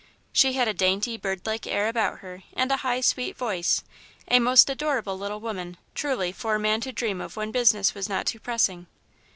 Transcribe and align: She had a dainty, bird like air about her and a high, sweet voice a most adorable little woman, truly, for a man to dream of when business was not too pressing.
She 0.33 0.53
had 0.53 0.67
a 0.67 0.73
dainty, 0.73 1.15
bird 1.15 1.45
like 1.45 1.67
air 1.67 1.87
about 1.87 2.21
her 2.21 2.41
and 2.55 2.71
a 2.71 2.77
high, 2.77 3.01
sweet 3.01 3.37
voice 3.37 3.83
a 4.27 4.39
most 4.39 4.67
adorable 4.67 5.15
little 5.15 5.39
woman, 5.39 5.77
truly, 5.93 6.31
for 6.31 6.55
a 6.55 6.59
man 6.59 6.81
to 6.81 6.91
dream 6.91 7.21
of 7.21 7.35
when 7.37 7.51
business 7.51 7.93
was 7.93 8.09
not 8.09 8.25
too 8.25 8.39
pressing. 8.39 8.87